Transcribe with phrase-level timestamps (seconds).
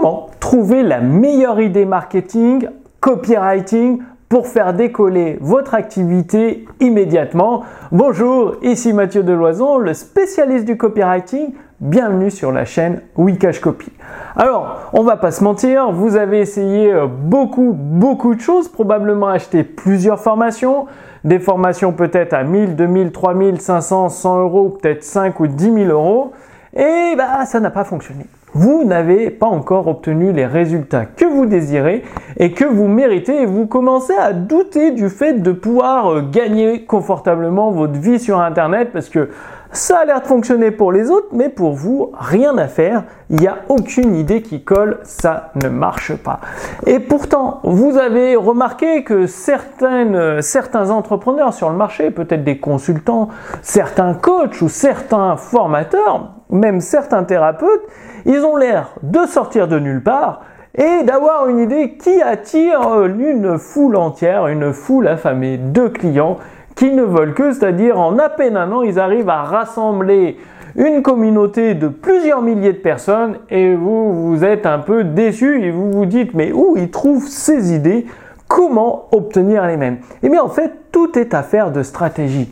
[0.00, 2.68] Comment trouver la meilleure idée marketing,
[3.00, 7.64] copywriting pour faire décoller votre activité immédiatement.
[7.90, 11.52] Bonjour, ici Mathieu Deloison, le spécialiste du copywriting.
[11.80, 13.90] Bienvenue sur la chaîne Wikash Copy.
[14.36, 19.28] Alors, on va pas se mentir, vous avez essayé euh, beaucoup, beaucoup de choses, probablement
[19.28, 20.86] acheté plusieurs formations,
[21.24, 25.76] des formations peut-être à 1000, 2000, 3000, 500, 100 euros, peut-être 5 ou 10 000
[25.90, 26.32] euros,
[26.78, 28.24] et bah, ça n'a pas fonctionné.
[28.54, 32.04] Vous n'avez pas encore obtenu les résultats que vous désirez
[32.38, 33.42] et que vous méritez.
[33.42, 38.40] Et vous commencez à douter du fait de pouvoir euh, gagner confortablement votre vie sur
[38.40, 39.28] Internet parce que
[39.72, 43.04] ça a l'air de fonctionner pour les autres, mais pour vous, rien à faire.
[43.30, 46.40] Il n'y a aucune idée qui colle, ça ne marche pas.
[46.86, 53.28] Et pourtant, vous avez remarqué que certains entrepreneurs sur le marché, peut-être des consultants,
[53.60, 57.82] certains coachs ou certains formateurs, même certains thérapeutes,
[58.24, 60.42] ils ont l'air de sortir de nulle part
[60.74, 66.36] et d'avoir une idée qui attire une foule entière, une foule affamée de clients
[66.78, 70.36] qui ne veulent que, c'est-à-dire en à peine un an, ils arrivent à rassembler
[70.76, 75.72] une communauté de plusieurs milliers de personnes et vous, vous êtes un peu déçu et
[75.72, 78.06] vous vous dites mais où ils trouvent ces idées?
[78.46, 79.98] Comment obtenir les mêmes?
[80.22, 82.48] Eh bien en fait, tout est affaire de stratégie.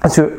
[0.00, 0.38] Parce que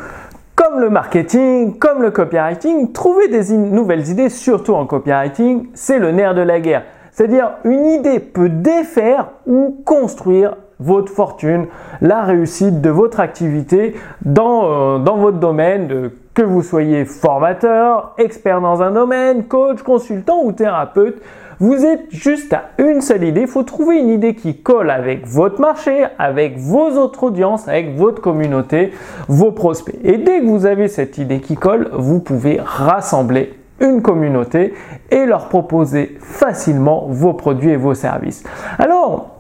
[0.56, 6.12] comme le marketing, comme le copywriting, trouver des nouvelles idées, surtout en copywriting, c'est le
[6.12, 6.84] nerf de la guerre.
[7.12, 11.68] C'est-à-dire une idée peut défaire ou construire votre fortune,
[12.02, 18.62] la réussite de votre activité dans, euh, dans votre domaine, que vous soyez formateur, expert
[18.62, 21.22] dans un domaine, coach, consultant ou thérapeute.
[21.60, 23.42] Vous êtes juste à une seule idée.
[23.42, 27.98] Il faut trouver une idée qui colle avec votre marché, avec vos autres audiences, avec
[27.98, 28.94] votre communauté,
[29.28, 30.00] vos prospects.
[30.06, 34.74] Et dès que vous avez cette idée qui colle, vous pouvez rassembler une communauté
[35.12, 38.44] et leur proposer facilement vos produits et vos services.
[38.78, 39.36] Alors,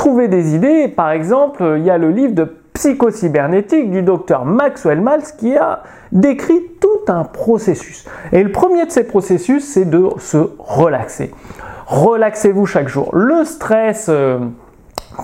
[0.00, 4.98] trouver des idées, par exemple, il y a le livre de psychocybernétique du docteur Maxwell
[4.98, 8.06] Maltz qui a décrit tout un processus.
[8.32, 11.30] Et le premier de ces processus, c'est de se relaxer.
[11.86, 13.14] Relaxez-vous chaque jour.
[13.14, 14.38] Le stress euh,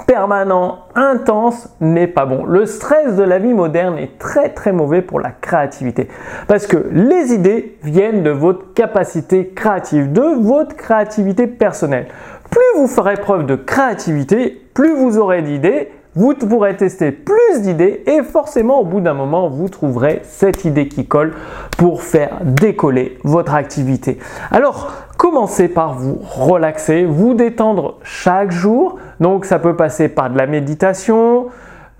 [0.07, 2.45] permanent, intense n'est pas bon.
[2.45, 6.09] Le stress de la vie moderne est très très mauvais pour la créativité.
[6.49, 12.09] Parce que les idées viennent de votre capacité créative, de votre créativité personnelle.
[12.51, 18.03] Plus vous ferez preuve de créativité, plus vous aurez d'idées vous pourrez tester plus d'idées
[18.07, 21.35] et forcément au bout d'un moment, vous trouverez cette idée qui colle
[21.77, 24.19] pour faire décoller votre activité.
[24.51, 28.99] Alors, commencez par vous relaxer, vous détendre chaque jour.
[29.21, 31.47] Donc, ça peut passer par de la méditation,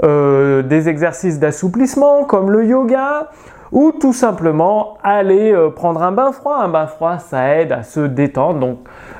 [0.04, 3.31] euh, des exercices d'assouplissement comme le yoga
[3.72, 6.56] ou tout simplement aller euh, prendre un bain froid.
[6.56, 8.60] Un bain froid, ça aide à se détendre.
[8.60, 8.78] Donc,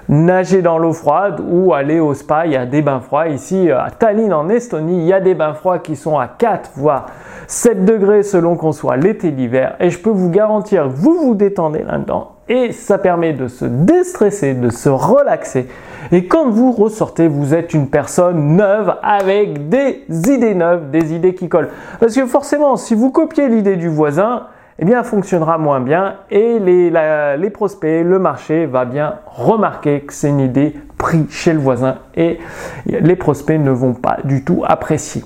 [0.09, 2.47] nager dans l'eau froide ou aller au spa.
[2.47, 3.29] Il y a des bains froids.
[3.29, 6.71] Ici, à Tallinn, en Estonie, il y a des bains froids qui sont à 4
[6.77, 7.07] voire
[7.49, 9.77] 7 degrés selon qu'on soit l'été, l'hiver.
[9.81, 12.33] Et je peux vous garantir vous vous détendez là-dedans.
[12.49, 15.67] Et ça permet de se déstresser, de se relaxer.
[16.13, 21.35] Et quand vous ressortez, vous êtes une personne neuve avec des idées neuves, des idées
[21.35, 21.71] qui collent.
[21.99, 24.47] Parce que forcément, si vous copiez l'idée du voisin,
[24.79, 30.29] eh bien, fonctionnera moins bien et les, prospects, le marché va bien remarquer que c'est
[30.29, 32.39] une idée prise chez le voisin et
[32.87, 35.25] les prospects ne vont pas du tout apprécier.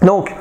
[0.00, 0.34] Donc,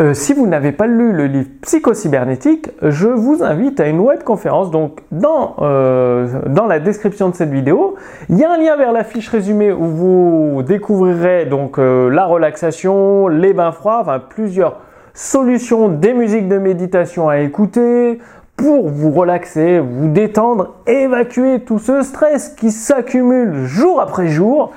[0.00, 4.22] euh, si vous n'avez pas lu le livre Psychocybernétique, je vous invite à une web
[4.22, 4.70] conférence.
[4.70, 7.96] Donc, dans, euh, dans la description de cette vidéo,
[8.30, 12.24] il y a un lien vers la fiche résumée où vous découvrirez donc euh, la
[12.24, 14.78] relaxation, les bains froids, enfin plusieurs
[15.14, 18.18] solutions, des musiques de méditation à écouter
[18.56, 24.72] pour vous relaxer, vous détendre, évacuer tout ce stress qui s'accumule jour après jour.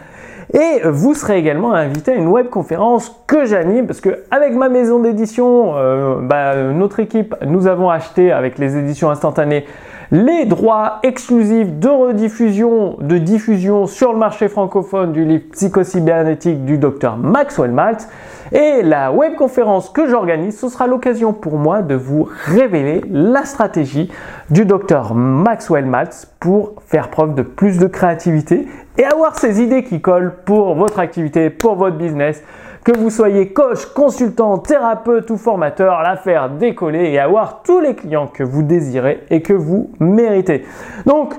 [0.53, 4.99] Et vous serez également invité à une webconférence que j'anime parce que avec ma maison
[4.99, 9.65] d'édition, euh, bah, notre équipe, nous avons acheté avec les éditions instantanées
[10.11, 16.77] les droits exclusifs de rediffusion, de diffusion sur le marché francophone du livre Psychocybernétique du
[16.77, 18.07] docteur Maxwell Maltz.
[18.51, 24.11] Et la webconférence que j'organise, ce sera l'occasion pour moi de vous révéler la stratégie
[24.51, 28.67] du docteur Maxwell Maltz pour faire preuve de plus de créativité
[28.97, 32.43] et avoir ces idées qui collent pour votre activité, pour votre business.
[32.85, 37.95] Que vous soyez coach, consultant, thérapeute ou formateur, la faire décoller et avoir tous les
[37.95, 40.63] clients que vous désirez et que vous méritez.
[41.07, 41.33] Donc,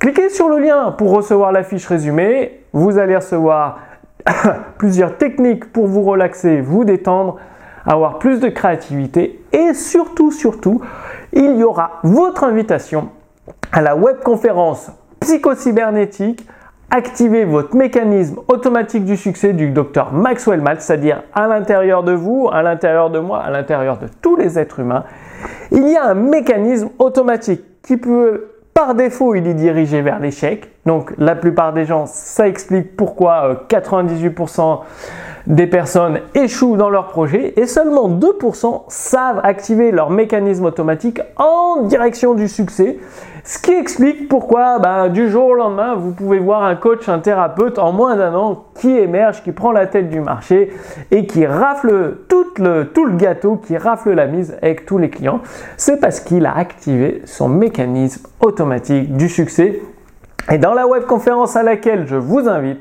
[0.00, 2.64] cliquez sur le lien pour recevoir la fiche résumée.
[2.72, 3.78] Vous allez recevoir
[4.78, 7.36] plusieurs techniques pour vous relaxer, vous détendre,
[7.86, 10.80] avoir plus de créativité et surtout, surtout,
[11.32, 13.10] il y aura votre invitation
[13.70, 14.90] à la webconférence
[15.20, 16.44] psychocybernétique,
[16.90, 22.48] activez votre mécanisme automatique du succès du docteur Maxwell Maltz, c'est-à-dire à l'intérieur de vous,
[22.50, 25.04] à l'intérieur de moi, à l'intérieur de tous les êtres humains.
[25.70, 30.70] Il y a un mécanisme automatique qui peut, par défaut, il est dirigé vers l'échec.
[30.88, 34.74] Donc la plupart des gens, ça explique pourquoi 98% euh,
[35.46, 41.82] des personnes échouent dans leur projet et seulement 2% savent activer leur mécanisme automatique en
[41.82, 42.98] direction du succès.
[43.44, 47.18] Ce qui explique pourquoi ben, du jour au lendemain, vous pouvez voir un coach, un
[47.18, 50.72] thérapeute en moins d'un an qui émerge, qui prend la tête du marché
[51.10, 55.10] et qui rafle tout le, tout le gâteau, qui rafle la mise avec tous les
[55.10, 55.40] clients.
[55.76, 59.82] C'est parce qu'il a activé son mécanisme automatique du succès.
[60.50, 62.80] Et dans la webconférence à laquelle je vous invite,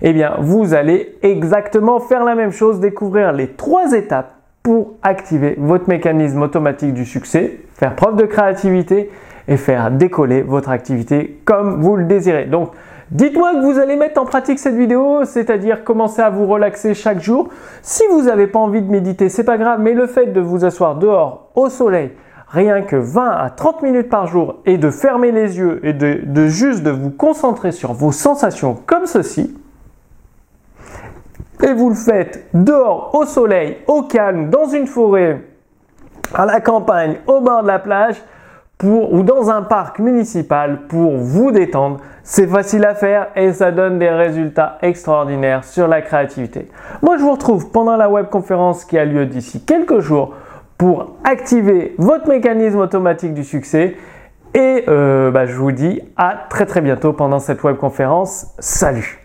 [0.00, 4.32] eh bien, vous allez exactement faire la même chose, découvrir les trois étapes
[4.62, 9.10] pour activer votre mécanisme automatique du succès, faire preuve de créativité
[9.46, 12.46] et faire décoller votre activité comme vous le désirez.
[12.46, 12.70] Donc,
[13.10, 17.20] dites-moi que vous allez mettre en pratique cette vidéo, c'est-à-dire commencer à vous relaxer chaque
[17.20, 17.48] jour.
[17.82, 20.64] Si vous n'avez pas envie de méditer, c'est pas grave, mais le fait de vous
[20.64, 22.12] asseoir dehors au soleil,
[22.52, 26.46] rien que 20 à 30 minutes par jour et de fermer les yeux et de,
[26.46, 29.56] juste de vous concentrer sur vos sensations comme ceci,
[31.62, 35.40] et vous le faites dehors au soleil, au calme, dans une forêt,
[36.34, 38.16] à la campagne, au bord de la plage,
[38.76, 41.98] pour, ou dans un parc municipal pour vous détendre.
[42.24, 46.68] C'est facile à faire et ça donne des résultats extraordinaires sur la créativité.
[47.00, 50.34] Moi, je vous retrouve pendant la webconférence qui a lieu d'ici quelques jours
[50.82, 53.94] pour activer votre mécanisme automatique du succès.
[54.52, 58.48] Et euh, bah, je vous dis à très très bientôt pendant cette webconférence.
[58.58, 59.21] Salut